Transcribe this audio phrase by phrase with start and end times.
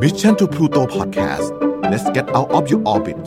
[0.00, 1.52] Mission to Pluto Podcast
[1.90, 3.20] let's get out of your orbit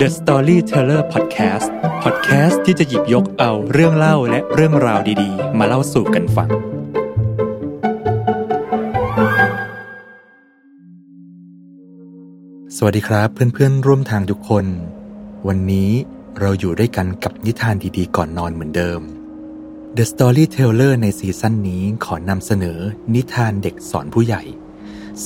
[0.00, 1.68] The Storyteller Podcast
[2.02, 6.48] Podcast ที่จะหยิบยกเอาเรื่องเล่าและเรื่องราวดีๆ มาเล่าสู่กันฟัง
[12.76, 14.66] สวัสดีครับเพื่อนๆ ร่วมทางทุกคน
[15.48, 15.90] วันนี้
[16.40, 19.00] เราอยู่ด้วยกันกับนิทานดีๆ ก่อนนอนเหมือนเดิม
[19.96, 22.78] The Storyteller ในซีซั่นนี้ขอนำเสนอ
[23.14, 24.44] นิทานเด็กสอนผู้ใหญ่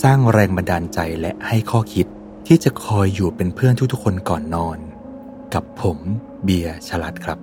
[0.03, 2.07] สร้างแรงบันดาลใจและให้ข้อคิด
[2.47, 4.79] ที่จะคอยอยู่เป็นเพื่อนทุกๆคนก่อนนอน
[5.55, 5.99] กับผม
[6.45, 7.39] เบียร์ฉลัดครับ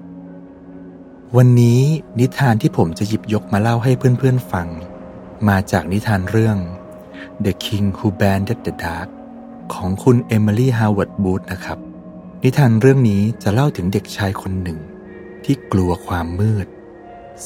[1.37, 1.81] วันนี้
[2.19, 4.67] นิทานที่ผมจะหยิบยกมาเล่าให้เพื่อนๆฟัง
[5.49, 6.57] มาจากนิทานเรื่อง
[7.45, 9.07] The King Who Banned the Dark
[9.73, 11.79] ของคุณเอมิลี่ฮาวเวิร์ดบูธนะครับ
[12.43, 14.79] นิทานเรื่องนี้จะเล่าถึงเด็กชายคนหนึ่ง
[15.43, 16.67] ที่กลัวความมืด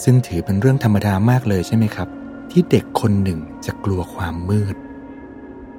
[0.02, 2.09] ซึ่งถือเป็นเรื่องธรรมดามากเลยใช่ไหมครับ
[2.52, 4.76] ที่เด็กคนหนึ่งจะกลัวความมืด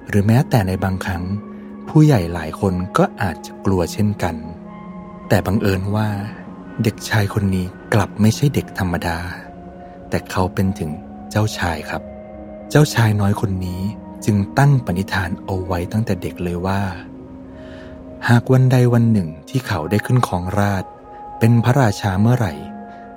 [0.09, 1.25] หรือแม้แต่ในบางครั้ง
[1.89, 4.37] ผู้ใหญ่หลายคนก็อาจจะกลัวเช่นกัน
[5.29, 6.09] แต่บังเอิญว่า
[6.83, 9.19] เด็กชายคนนี้กลับไม่ใช่เด็กธรรมดา
[10.09, 10.91] แต่เขาเป็นถึง
[11.31, 12.03] เจ้าชายครับ
[12.71, 13.81] เจ้าชายน้อยคนนี้
[14.25, 16.83] จึงตั้งปณิธานเอาไว้ตั้งแต่เด็กเลยว่า
[18.29, 20.85] หากวันใดวันหนึ่งที่เขาได้ขึ้นของราช
[21.39, 22.55] เป็นพระราชาเมื่อไหร่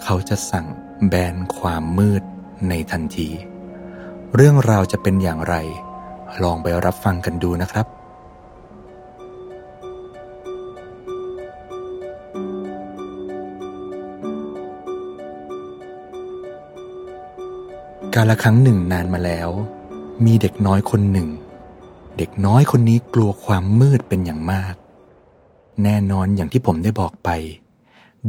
[0.04, 0.68] เขาจะสั่ง
[1.08, 2.24] แบนความมืด
[2.70, 3.30] ในทันที
[4.36, 5.56] เรื่องราวจะเป็นอย่างไร
[6.44, 7.88] ลองไปรับฟังกันดูนะครับ
[18.16, 19.50] กาลครั้งหนึ่งนานมาแล้ว
[20.26, 21.30] มีเด็กน้อยคนหนึ่ง
[22.18, 24.76] เด็กน้อยคนนี้กลัวความมืดเป็นอย่างมาก
[25.84, 27.30] แน่นอนอย่างที่ผมได้บอกไป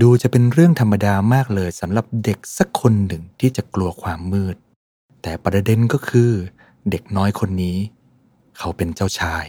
[0.01, 4.57] ดูจะเป็นเรื่องธรรมดามากเลยสำหรับเด็กสักคนหนึ่งที่จะกลัวความมืด
[5.23, 6.33] แต่ประเด็นก็คือ
[6.91, 7.79] เด็กน้อยคนนี้
[8.59, 9.47] เขาเป็นเจ้าชาย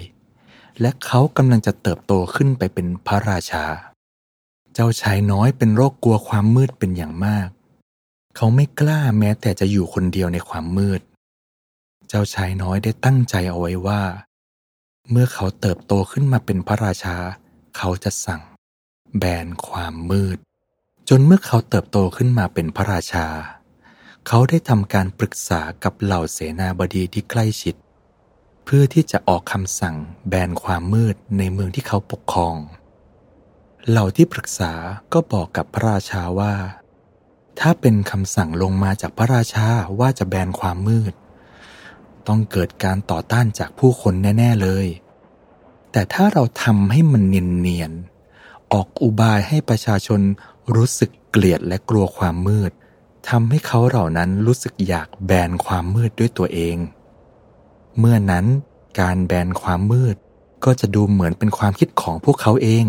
[0.82, 3.66] และเขากำลังจะเติบโตขึ้นไปเป็นพระราชา
[4.74, 7.48] เจ้าชายน้อยเป็นโรคกลัวความมืดเป็นอย่างมาก
[8.36, 11.02] เขาไม่กล้าแม้แต่จะอยู่คนเดียวในความมืด
[12.08, 14.02] เจ้าชายน้อยได้ตั้งใจเอาไว้ว่า
[15.10, 17.18] เมื่อเขาเติบโตขึ้นมาเป็นพระราชา
[17.78, 18.42] เขาจะสั่ง
[19.18, 20.38] แบนความมืด
[21.10, 23.28] จนเมื่อเขาเติบโตขึ้นมาเป็นพระราชา
[24.28, 27.76] เขาได้ทำการปรึกษากับเหล่าเสนาบดีที่ใกล้ชิด
[28.66, 29.96] เพื่อที่จะออกคำสั่ง
[30.30, 32.56] แบนความมืดในเมืองที่เขาปกครอง
[33.90, 34.74] เหล่าที่ปรึกษา
[35.14, 36.56] ก็บอกกับพระราชาว่า
[37.60, 39.68] ถ้าเป็นคำสั่งลงมาจากพระราชา
[40.00, 41.14] ว่าจะแบนความมืด
[42.28, 44.88] ต้องเกิดการต่อต้านจากผู้คนแน่ ๆเลย
[45.92, 50.22] แต่ถ้าเราทำให้มันเนียนๆออกอุบายให้ประชาชน
[50.76, 52.72] รู้สึกเกลียดและกลัวความมืด
[53.30, 56.78] ทำให้เขาเหล่านั้นรู้สึกอยากแบนความมืดด้วยตัวเอง
[58.00, 58.46] เมื่อนั้น
[59.00, 60.16] การแบนความมืด
[60.66, 62.86] ก็จะดูเหมือนเป็นความคิดของพวกเขาเอง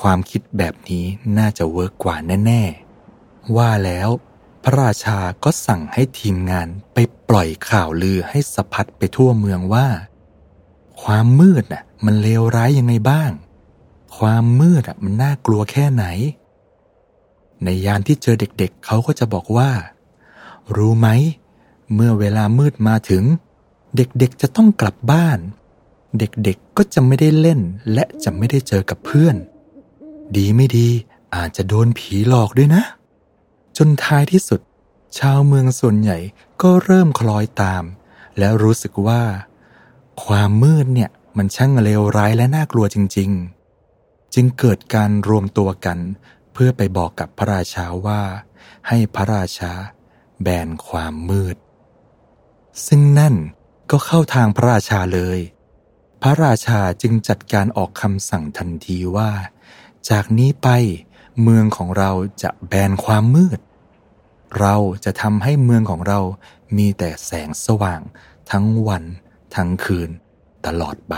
[0.00, 1.04] ความคิดแบบนี้
[1.38, 2.62] น่าจะเวิร์กกว่าแน่
[3.08, 4.08] ๆ ว่าแล้ว
[4.64, 9.86] พระราชาก็สั่งให้ทีมงานไปปล่อยข่าวลือให้สะพัดไปทั่วเมืองว่า
[11.02, 13.30] ความมืดน่ะ มันเลวร้ายยังไงบ้าง
[14.18, 16.04] ความมืดอะมันน่ากลัวแค่ไหน
[17.64, 19.70] ในยามที่เจอเด็กๆเเขาก็จะบอกว่า
[20.76, 21.08] รู้ไหม
[21.94, 23.24] เมื่อเวลามืดมาถึง
[23.96, 25.38] เด็กๆจะต้องกลับบ้าน
[26.18, 27.60] เด็กๆก็จะไม่ได้เล่น
[27.92, 29.36] และจะไม่ได้เจอกับเพื่อน
[30.36, 30.88] ดีไม่ดี
[31.34, 32.82] อาจจะโดนผีหลอกด้วยนะ
[33.76, 34.60] จนท้ายที่สุด
[35.18, 36.18] ชาวเมืองส่วนใหญ่
[36.62, 37.84] ก็เริ่มคล้อยตาม
[38.38, 39.22] แล้วรู้สึกว่า
[40.24, 43.30] ความมืดเนี่ยมันช่างเลวร้ายและน่ากลัวจริง
[43.82, 45.98] ๆ จึงเกิดการรวมตัวกัน
[46.58, 48.22] เพื่อไปบอกกับพระราชาว่า
[48.88, 49.72] ให้พระราชา
[50.42, 51.56] แบนความมืด
[52.86, 53.34] ซึ่งนั่น
[53.90, 55.38] ก็เข้าทางพระราชาเลย
[56.22, 59.30] พระราชาจึงจัดการออกคำสั่งทันทีว่า
[60.10, 60.68] จากนี้ไป
[61.42, 62.10] เมืองของเรา
[62.42, 63.60] จะแบนความมืด
[64.60, 66.20] เราจะทำให้เมืองของเรา
[66.76, 68.00] มีแต่แสงสว่าง
[68.50, 69.04] ทั้งวัน
[69.54, 70.10] ทั้งคืน
[70.66, 71.14] ตลอดไป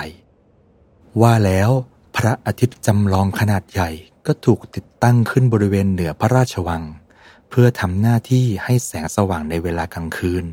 [1.20, 1.70] ว่าแล้ว
[2.16, 3.90] พระอาทิตย์จำลองขนาดใหญ่
[4.28, 6.82] ก็ถูกติดตั้งขึ้นบริเวณเหนือพระราชวัง
[7.50, 10.44] เพื่อทำหน้าที่ให้แสงสว่างในเวลากลางคืน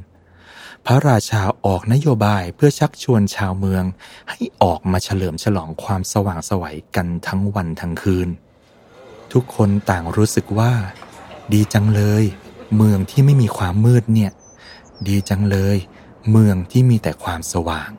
[0.86, 3.84] พระราชาออกนโยบายเพื่อชักชวนชาวเมือง
[4.30, 8.30] ให้ออกมาเฉลิมฉลองความสว่างสวัยกันทั้งวันทั้งคืน
[9.34, 10.74] ทุกคนต่างรู้สึกว่า
[11.54, 12.24] ดีจังเลย
[12.76, 14.32] เมืองที่ไม่มีความมืดเนี่ย
[15.08, 15.78] ดีจังเลย
[16.32, 17.92] เมืองที่มีแต่ความสว่าง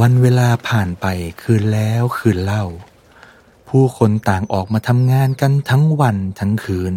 [0.00, 1.06] วันเวลาผ่านไป
[1.42, 2.64] คืนแล้วคืนเล่า
[3.76, 6.94] ผู้คนต่างออกมาทำงานกันทั้งวันทั้งคืน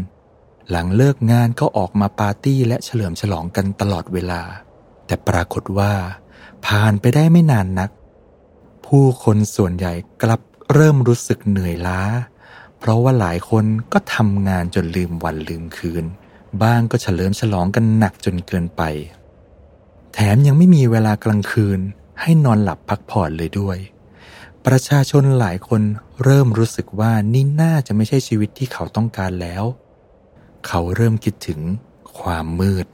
[0.69, 4.41] หลังเลิกงานก็ออกมาปาร์ตี้และเฉลิมฉลองกันตลอดเวลา
[5.05, 5.93] แต่ปรากฏว่า
[6.65, 7.89] ผ่านไปได้ไม่นานนัก
[8.85, 9.93] ผู้คนส่วนใหญ่
[10.23, 10.41] กลับ
[10.73, 12.01] เริ่มรู้สึกเหนื่อยล้า
[12.79, 16.05] เพราะว่าหลายคนก็ทำงานจนลืมวันลืมคืน
[16.63, 18.81] บ้างก็เฉลิมฉลองกันหนักจนเกินไป
[20.13, 21.79] แถมยังไม่มีเวลากลางคืน
[22.21, 23.77] ให้นอนหลับพักผ่อนเลยด้วย
[24.65, 25.81] ประชาชนหลายคน
[26.23, 29.63] เริ่มรู้สึกว่านี่น่าจะไม่ใช่ชีวิตที่เขาต้องการแล้ว
[30.67, 31.59] เขาเริ่มคิดถึง
[32.19, 32.85] ความมืด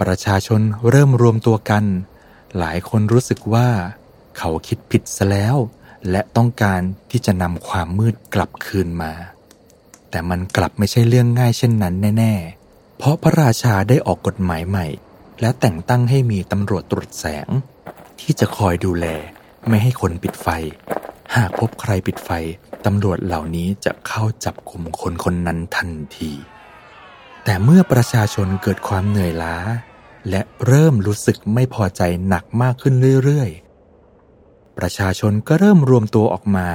[0.00, 0.60] ประชาชน
[0.90, 1.84] เริ่มรวมตัวกัน
[2.58, 3.68] หลายคนรู้สึกว่า
[4.38, 5.56] เขาคิดผิดซะแล้ว
[6.10, 9.12] และต้องการที่จะนำความมืดกลับคืนมา
[10.10, 12.34] แต่มันกลับไม่ใช่เรื่องง่ายเช่นนั้นแน่
[12.66, 14.86] ๆ เพราะพระราชาได้ออกกฎหมายใหม่
[15.40, 17.48] และแต่งตั้งให้มีตำรวจตรวจแสง
[18.20, 19.06] ที่จะคอยดูแล
[19.68, 20.48] ไม่ให้คนปิดไฟ
[21.36, 22.30] หากพบใครปิดไฟ
[22.84, 26.32] ตำรวจเหล่านี้จะเข้าจับกลุ่มคนคนนั้นทันที
[27.44, 29.56] แต่เมื่อประชาชนเกิดความเหนื่อยล้า
[30.30, 32.94] และเริ่มรู้สึกไม่พอใจหนักมากขึ้น
[33.24, 36.68] เรื่อยๆ ประชาชนก็เริ่มรวมตัวออกมา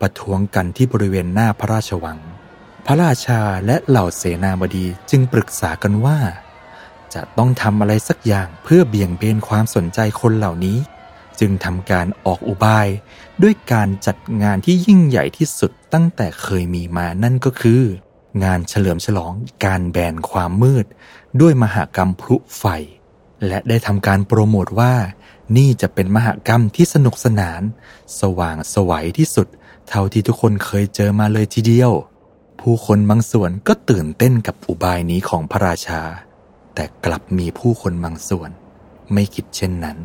[0.00, 2.18] ประท้วงกันที่บริเวณหน้าพระราชวัง
[2.86, 6.18] พระราชาและเหล่าเสนาบดีจึงปรึกษากันว่า
[7.14, 10.78] จะต้องทำอะไรสักอย่างเพื่อเบี่ยงเบนความสนใจคนเหล่านี้
[11.40, 12.88] จึงทำการออกอุบาย
[13.42, 17.82] ด้วยการจัดงานที่ยิ่งใหญ่ที่สุดตั้งแต่เคยมีมานั่นก็คือ
[18.44, 19.32] งานเฉลิมฉลอง
[19.64, 20.86] การแบนความมืด
[21.40, 22.64] ด้วยมหากรรมพลุไฟ
[23.46, 24.94] และได้ทำการโปรโมทว่า
[25.56, 27.62] นี่จะเป็นมหากรรมที่สนุกสนาน
[28.20, 29.48] สว่างสวัยที่สุด
[29.88, 31.92] เท่าที่ทุกคนเคยเจอมาเลยทีเดียว
[32.60, 36.02] ผู้คนบางส่วนก็ตื่นเต้นกับอุบายนี้ของพระราชา
[36.74, 38.50] แต่กลับมีผู้คนบางส่วน
[39.12, 39.98] ไม่คิดเช่นนั้น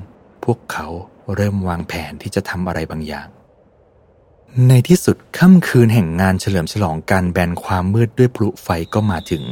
[0.43, 0.87] พวกเขา
[1.35, 3.27] เริ่มวางแผนที่จะทำอะไรบางอย่าง
[4.67, 9.43] ในที่สุดค่ำคืนแห่งงานเฉลิมฉลองการแบนความมืดด้วยพลุไฟก็มาถึง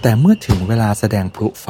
[0.00, 1.68] แต่เมื่อถึงเวลาแสดงพลุไฟ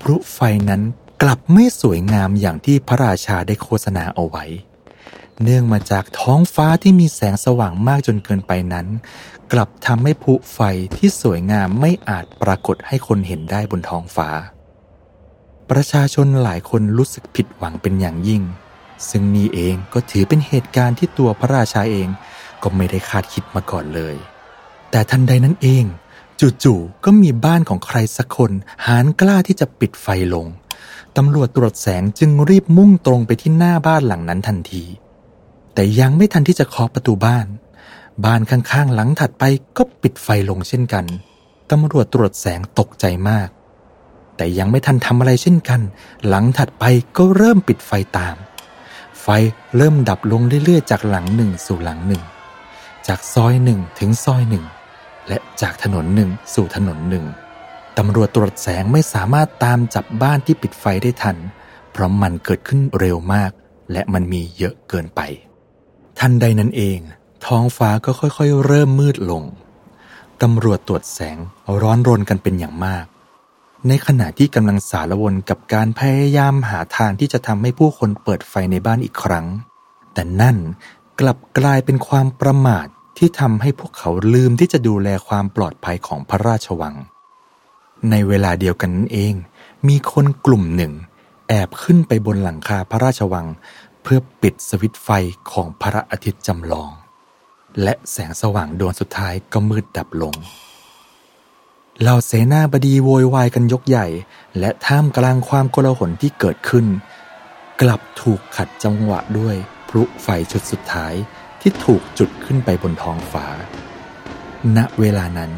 [0.00, 0.82] พลุไฟนั้น
[1.22, 4.44] กลับไม่สวยงามอย่างที่พระราชาได้โฆษณาเอาไว้
[5.42, 8.86] เนื่องมาจากท้องฟ้าที่มีแสงสว่างมากจนเกินไปนั้น
[9.52, 10.60] กลับทำให้พลุไฟ
[10.96, 14.28] ที่สวยงามไม่อาจปรากฏให้คนเห็นได้บนท้องฟ้า
[15.70, 18.42] ประชาชนหลายคนรู้สึกผิดหวังเป็นอย่างยิ่ง
[19.08, 22.08] ซึ่งนี่เองก็ถือเป็นเหตุการณ์ที่ตัวพระราชาเอง
[22.62, 24.16] ก็ไม่ได้คาดคิดมาก่อนเลย
[24.90, 25.84] แต่ทันใดนั้นเอง
[26.64, 28.52] จู่ๆก็มีบ้านของใครสักคน
[28.86, 30.46] หานกล้าที่จะปิดไฟลง
[31.16, 34.84] ตำรวจตรวจแสงจึงรีบมุ่งตรงไปที่หน้าบ้านหลังนั้นทันที
[35.74, 37.46] แต่ยังไม่ทันที่จะเคาะประตูบ้าน
[38.24, 39.44] บ้านข้างๆหลังถัดไป
[39.76, 41.04] ก็ปิดไฟลงเช่นกัน
[41.70, 43.48] ตำรวจตรวจแสงตกใจมาก
[44.38, 45.80] แต่ยังไม่ทันทำอะไรเช่นกัน
[46.28, 46.84] หลังถัดไป
[47.16, 48.36] ก็เริ่มปิดไฟตาม
[49.22, 49.26] ไฟ
[49.76, 52.22] เริ่มดับลงเรื่อยๆ จากหลังหนึ่งสู่หลังหนึ่ง
[53.06, 54.64] จากซอยหนึ่งถึงซอยหนึ่ง
[55.28, 57.24] และจากถนนหนึ่งสู่ถนนหนึ่ง
[57.98, 61.36] ตำรวจตรวจแสงไม่สามารถตามจับบ้านที่ปิดไฟได้ทัน
[61.92, 63.50] เพราะมันเกิดขึ้นเร็วมาก
[63.92, 65.20] และมันมีเยอะเกินไป
[66.18, 66.98] ทันใดนั้นเอง
[67.46, 69.42] ท้องฟ้าก็ค่อยๆ เริ่มมืดลง
[70.42, 71.38] ตำรวจตรวจแสง
[71.82, 73.04] ร้อนรนกันเป็นอย่างมาก
[73.86, 79.46] ในขณะที่กำลังสารวนกับการพยายามหาทางที่จะทำให้ผู้คนเปิดไฟในบ้านอีกครั้ง
[80.14, 80.56] แต่นั่น
[81.20, 82.86] กลับกลายเป็นความประมาท
[83.18, 86.94] ที่ทำให้พวกเขาลืมที่จะดูแลความปลอดภัยของพระราชวัง
[88.10, 89.34] ในเวลาเดียวกันนั้นเอง
[89.88, 90.92] มีคนกลุ่มหนึ่ง
[91.48, 93.46] แอบขึ้นไปบนหลังคาพระราชวัง
[94.02, 95.08] เพื่อปิดสวิตไฟ
[95.52, 96.90] ของพระอาทิตย์จำลอง
[97.82, 100.34] และแสงสว่างดวงสุดท้ายก็มืดดับลง
[102.02, 104.06] เหล่าเสนาบดีโวยวายกันยกใหญ่
[104.58, 106.86] และท่ามกลางความโกลาหลที่เกิดขึ้น
[107.80, 109.56] กลับถูกขัดจังหวะด้วย
[109.88, 111.14] พลุไฟชุดสุดท้าย
[111.60, 113.46] ที่ถูกจุดขึ้นไปบนท้องฟ้า
[114.76, 115.50] ณเวลานั้น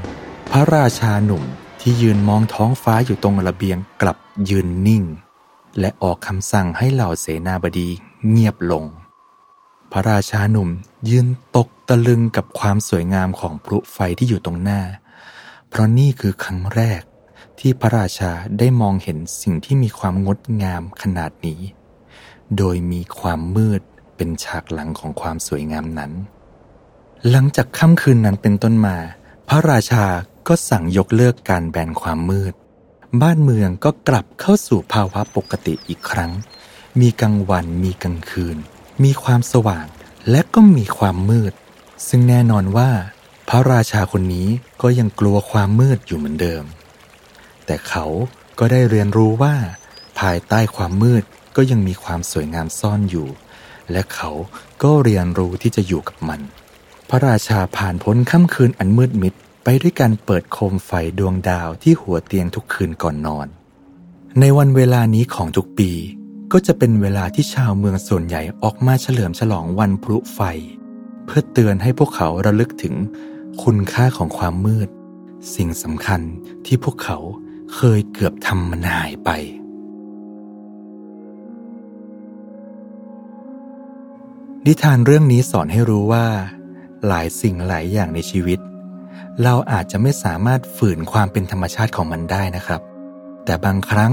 [0.51, 1.43] พระราชาหนุ่ม
[1.81, 4.19] ที่ยืนมองท้องฟ้าอยู่ตรงระเบียงกลับ
[4.51, 5.05] ยืนนิ่ง
[5.81, 7.89] และออกคำสั่งให้เหล่าเสนาบดี
[8.29, 8.85] เงียบลง
[9.93, 10.69] พระราชาหนุ่ม
[11.11, 14.81] ยืนตกตะลึงกับความสวยงามของพลุไฟที่อยู่ตรงหน้า
[15.71, 17.03] เพราะนี่คือครั้งแรก
[17.59, 21.61] ที่พระราชาได้มองเห็นสิ่งที่มีความงดงามขนาดนี้
[22.57, 23.81] โดยมีความมืด
[24.17, 26.13] เป็นฉากหลังของความสวยงามนั้น
[27.31, 28.97] หลังจากค่ำคืนนั้นเป็นต้นมา
[29.49, 30.05] พระราชา
[30.49, 32.55] ก็สั่งยกเลิกการแบนความมืด
[33.23, 36.31] บ้านเมืองก็กลับเข้าสู่ภาวะปกติอีกครั้ง
[37.01, 38.57] มีกลางวันมีกลางคืน
[39.05, 39.87] มีความสว่าง
[40.31, 41.53] และก็มีความมืด
[42.09, 42.91] ซึ่งแน่นอนว่า
[43.53, 44.49] พระราชาคนนี้
[44.83, 46.65] ก็ยังกลัวความมืดอยู่เหมือนเดิม
[47.67, 48.07] แต่เขา
[48.59, 49.55] ก็ได้เรียนรู้ว่า
[50.21, 51.25] ภายใต้ความมืด
[51.57, 53.29] ก็ยังมีความสวยงามซ่อนอยู่
[53.93, 54.31] และเขา
[54.83, 56.41] ก็เรียนรู้ที่จะอยู่กับมัน
[57.09, 63.47] พระราชาผ่านพ้นค่ำคืนอันมืดมิดไปด้วยการเปิดโคมไฟดวงดาวที่หัวเตียงทุกคืนก่อนนอน
[64.41, 65.91] ในวันเวลานี้ของทุกปี
[66.53, 70.41] ก็จะเป็นเวลาที่ชาวเมืองส่วนใหญ่ออกมาเฉลิมฉลองวันพลุไฟ
[71.27, 72.95] เพื่อเตือนให้พวกเขาระลึกถึง
[73.63, 74.89] คุณค่าของความมืด
[75.55, 76.21] สิ่งสำคัญ
[76.67, 77.19] ที่พวกเขา
[77.75, 79.31] เคยเกือบทำมันหายไป
[84.67, 86.27] นิทานเรื่องนี้สอนให้รู้ว่า
[87.07, 88.59] หลายสิ่งหลายอย่างในชีวิต
[89.43, 92.81] เราอาจจะไม่สามารถฝืนความเป็นธรรมชาติของมันได้นะครับ
[93.45, 94.13] แต่บางครั้ง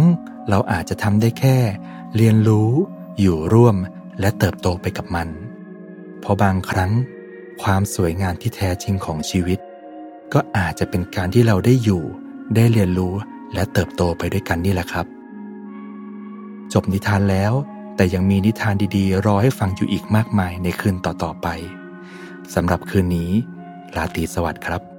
[0.50, 1.58] เราอาจจะทำได้แค่
[2.16, 2.70] เรียนรู้
[3.20, 3.76] อยู่ร่วม
[4.20, 5.28] และเติบโตไปกับมัน
[6.20, 6.92] เพราะบางครั้ง
[7.64, 9.60] ความสวยงามที่แท้จริงของชีวิต
[10.34, 12.04] ก็อาจจะเป็นการที่เราได้อยู่
[12.56, 13.14] ได้เรียนรู้
[13.54, 15.06] และเติบโตไปด้วยกันนี่แหละครับ
[16.74, 17.54] จบนิทานแล้ว
[17.96, 21.48] แต่ยังมีนิทานดีๆ รอให้ฟังอยู่อีกมากมายในคืนต่อๆไป
[22.54, 23.32] สำหรับคืนนี้
[23.96, 24.97] ลาตรีสวัสดิ์ครับ